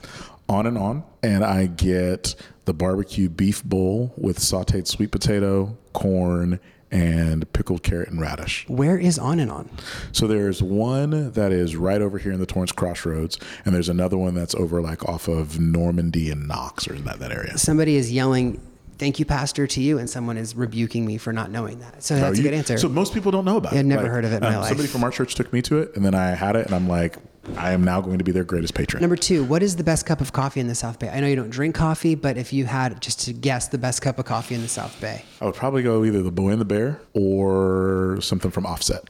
[0.49, 1.03] on and on.
[1.23, 6.59] And I get the barbecue beef bowl with sauteed sweet potato, corn,
[6.91, 8.65] and pickled carrot and radish.
[8.67, 9.69] Where is on and on?
[10.11, 14.17] So there's one that is right over here in the Torrance Crossroads, and there's another
[14.17, 17.57] one that's over like off of Normandie and Knox or in that, that area.
[17.57, 18.61] Somebody is yelling,
[18.97, 22.03] "Thank you, Pastor," to you, and someone is rebuking me for not knowing that.
[22.03, 22.77] So that's Are a good answer.
[22.77, 23.79] So most people don't know about it.
[23.79, 24.69] I'd never heard of it in my um, life.
[24.69, 26.87] Somebody from our church took me to it, and then I had it, and I'm
[26.87, 27.17] like,
[27.55, 29.01] I am now going to be their greatest patron.
[29.01, 31.09] Number two, what is the best cup of coffee in the South Bay?
[31.09, 34.01] I know you don't drink coffee, but if you had just to guess the best
[34.01, 36.61] cup of coffee in the South Bay, I would probably go either the Boy and
[36.61, 39.09] the Bear or something from Offset.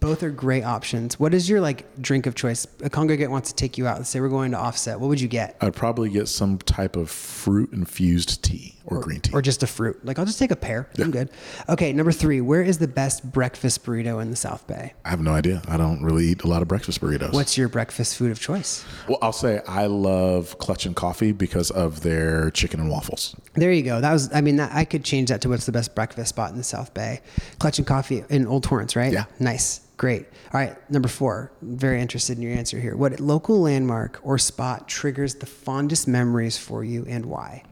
[0.00, 1.20] Both are great options.
[1.20, 2.66] What is your like drink of choice?
[2.82, 3.98] A congregate wants to take you out.
[3.98, 4.98] Let's say we're going to Offset.
[4.98, 5.56] What would you get?
[5.60, 9.32] I'd probably get some type of fruit infused tea or, green tea.
[9.32, 10.04] Or just a fruit?
[10.04, 10.88] Like I'll just take a pear.
[10.98, 11.30] I'm good.
[11.68, 14.94] Okay, number three, where is the best breakfast burrito in the South Bay?
[15.04, 15.62] I have no idea.
[15.68, 17.32] I don't really eat a lot of breakfast burritos.
[17.32, 18.84] What's your breakfast food of choice?
[19.08, 23.36] Well, I'll say I love Clutch and Coffee because of their chicken and waffles.
[23.54, 24.00] There you go.
[24.00, 26.50] That was, I mean, that, I could change that to what's the best breakfast spot
[26.50, 27.20] in the South Bay.
[27.58, 29.12] Clutch and Coffee in Old Torrance, right?
[29.12, 29.24] Yeah.
[29.38, 29.82] Nice.
[30.00, 30.28] Great.
[30.54, 30.90] All right.
[30.90, 31.52] Number four.
[31.60, 32.96] Very interested in your answer here.
[32.96, 37.64] What local landmark or spot triggers the fondest memories for you and why?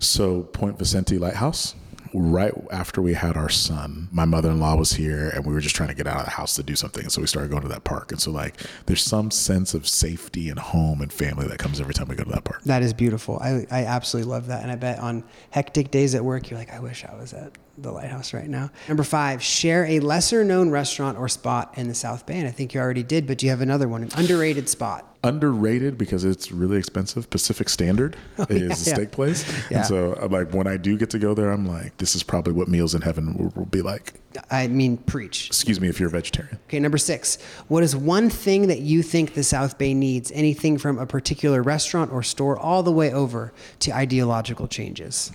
[0.00, 1.76] So, Point Vicente Lighthouse,
[2.12, 5.60] right after we had our son, my mother in law was here and we were
[5.60, 7.04] just trying to get out of the house to do something.
[7.04, 8.10] And so we started going to that park.
[8.10, 11.94] And so, like, there's some sense of safety and home and family that comes every
[11.94, 12.64] time we go to that park.
[12.64, 13.38] That is beautiful.
[13.38, 14.64] I, I absolutely love that.
[14.64, 17.52] And I bet on hectic days at work, you're like, I wish I was at
[17.78, 18.70] the lighthouse right now.
[18.88, 22.38] Number five, share a lesser known restaurant or spot in the South Bay.
[22.38, 24.02] And I think you already did, but do you have another one?
[24.02, 25.08] An underrated spot.
[25.24, 27.30] Underrated because it's really expensive.
[27.30, 28.74] Pacific Standard oh, is a Oh, yeah.
[28.74, 29.48] steak place.
[29.70, 29.78] Yeah.
[29.78, 32.22] And so, I'm like, when I do get to go there, I'm like, this is
[32.22, 34.14] probably what meals in heaven will, will be like.
[34.50, 35.46] I mean, preach.
[35.46, 36.58] Excuse me if you're a vegetarian.
[36.68, 37.40] Okay, number six.
[37.68, 40.32] What is one thing that you think the South Bay needs?
[40.32, 45.30] Anything from a particular restaurant or store all the way over to ideological changes?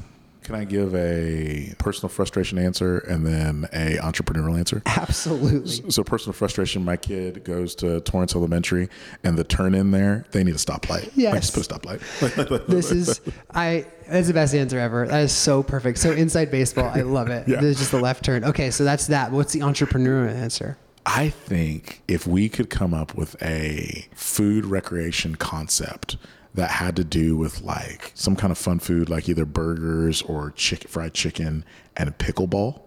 [0.47, 4.81] Can I give a personal frustration answer and then a entrepreneurial answer?
[4.85, 5.91] Absolutely.
[5.91, 6.85] So personal frustration.
[6.85, 8.87] My kid goes to Torrance Elementary,
[9.25, 11.11] and the turn in there, they need a stoplight.
[11.15, 11.33] Yes.
[11.33, 12.67] like just put a stoplight.
[12.67, 13.19] This is
[13.53, 13.87] I.
[14.07, 15.05] That's the best answer ever.
[15.05, 15.97] That is so perfect.
[15.97, 17.45] So inside baseball, I love it.
[17.57, 17.59] Yeah.
[17.59, 18.45] There's just the left turn.
[18.45, 19.33] Okay, so that's that.
[19.33, 20.77] What's the entrepreneurial answer?
[21.05, 26.15] I think if we could come up with a food recreation concept
[26.57, 30.51] that had to do with like some kind of fun food, like either burgers or
[30.51, 31.63] chicken, fried chicken,
[31.95, 32.81] and pickleball.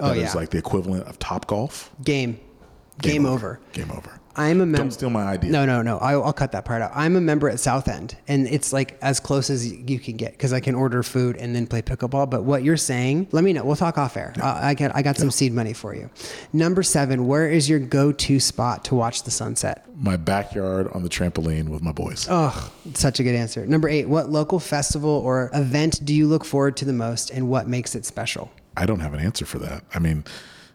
[0.00, 0.40] Oh, that is yeah.
[0.40, 1.92] like the equivalent of Top Golf.
[2.02, 2.40] Game.
[3.00, 3.60] Game, over.
[3.72, 4.20] Game over.
[4.36, 4.78] I'm a member.
[4.78, 5.50] Don't steal my idea.
[5.50, 5.98] No, no, no.
[5.98, 6.90] I'll, I'll cut that part out.
[6.94, 10.32] I'm a member at South End, and it's like as close as you can get
[10.32, 12.30] because I can order food and then play pickleball.
[12.30, 13.64] But what you're saying, let me know.
[13.64, 14.32] We'll talk off air.
[14.40, 16.10] Uh, I got I got some seed money for you.
[16.52, 17.26] Number seven.
[17.26, 19.86] Where is your go-to spot to watch the sunset?
[19.96, 22.26] My backyard on the trampoline with my boys.
[22.30, 23.66] Oh, such a good answer.
[23.66, 24.08] Number eight.
[24.08, 27.94] What local festival or event do you look forward to the most, and what makes
[27.94, 28.50] it special?
[28.76, 29.84] I don't have an answer for that.
[29.94, 30.24] I mean,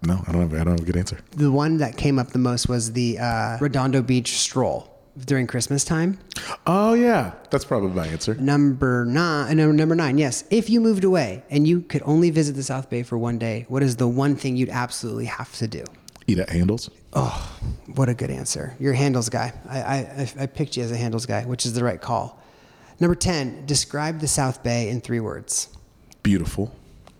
[0.03, 0.53] no, I don't have.
[0.53, 1.19] I don't have a good answer.
[1.31, 4.93] The one that came up the most was the uh, Redondo Beach stroll
[5.25, 6.19] during Christmas time.
[6.67, 8.36] Oh yeah, that's probably my answer.
[8.36, 10.43] Number nine, no, number nine, yes.
[10.51, 13.65] If you moved away and you could only visit the South Bay for one day,
[13.69, 15.83] what is the one thing you'd absolutely have to do?
[16.27, 16.89] Eat at Handel's.
[17.13, 17.57] Oh,
[17.95, 18.75] what a good answer.
[18.79, 19.53] You're a Handel's guy.
[19.67, 22.39] I, I, I- I picked you as a Handel's guy, which is the right call.
[22.99, 25.69] Number 10, describe the South Bay in three words.
[26.21, 26.75] Beautiful,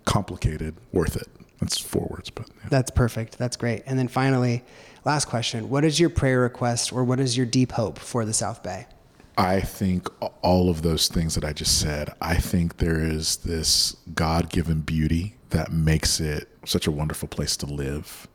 [0.06, 1.28] complicated, worth it.
[1.60, 2.70] That's four words, but yeah.
[2.70, 3.38] That's perfect.
[3.38, 3.84] That's great.
[3.86, 4.64] And then finally,
[5.06, 5.70] last question.
[5.70, 8.88] What is your prayer request or what is your deep hope for the South Bay?
[9.40, 10.10] I think
[10.42, 12.10] all of those things that I just said.
[12.22, 17.66] I think there is this God-given beauty that makes it such a wonderful place to
[17.68, 18.28] live.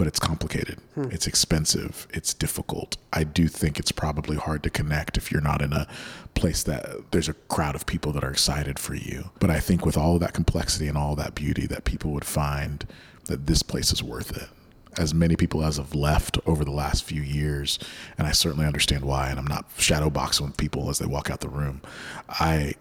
[0.00, 0.78] But it's complicated.
[0.94, 1.10] Hmm.
[1.10, 2.08] It's expensive.
[2.08, 2.96] It's difficult.
[3.12, 5.86] I do think it's probably hard to connect if you're not in a
[6.32, 9.28] place that there's a crowd of people that are excited for you.
[9.40, 12.12] But I think with all of that complexity and all of that beauty, that people
[12.12, 12.86] would find
[13.26, 14.48] that this place is worth it.
[14.96, 17.78] As many people as have left over the last few years,
[18.16, 19.28] and I certainly understand why.
[19.28, 21.82] And I'm not shadow boxing with people as they walk out the room.
[22.26, 22.72] I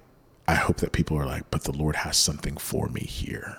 [0.47, 3.57] I hope that people are like, but the Lord has something for me here,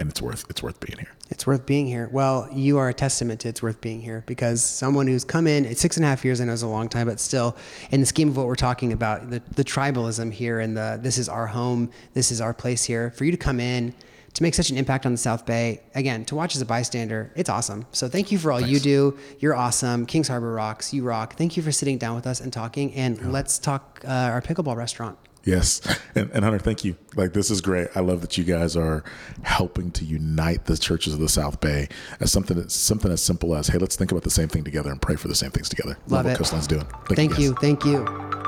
[0.00, 1.12] and it's worth it's worth being here.
[1.28, 2.08] It's worth being here.
[2.10, 5.64] Well, you are a testament to it's worth being here because someone who's come in
[5.66, 7.56] it's six and a half years, I know is a long time, but still,
[7.90, 11.18] in the scheme of what we're talking about, the, the tribalism here and the this
[11.18, 13.94] is our home, this is our place here, for you to come in
[14.34, 17.32] to make such an impact on the South Bay, again, to watch as a bystander,
[17.34, 17.84] it's awesome.
[17.90, 19.18] So thank you for all you do.
[19.40, 20.06] You're awesome.
[20.06, 20.94] King's Harbor rocks.
[20.94, 21.34] You rock.
[21.34, 22.94] Thank you for sitting down with us and talking.
[22.94, 25.18] And let's talk uh, our pickleball restaurant.
[25.44, 25.80] Yes.
[26.14, 26.96] And, and Hunter, thank you.
[27.16, 27.88] Like, this is great.
[27.94, 29.04] I love that you guys are
[29.42, 31.88] helping to unite the churches of the South Bay
[32.20, 34.90] as something that's something as simple as, hey, let's think about the same thing together
[34.90, 35.96] and pray for the same things together.
[36.08, 36.36] Love what it.
[36.36, 36.86] Coastline's doing.
[37.08, 37.40] Thank guys.
[37.40, 37.54] you.
[37.54, 38.39] Thank you.